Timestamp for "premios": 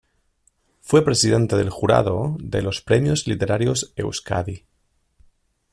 2.81-3.27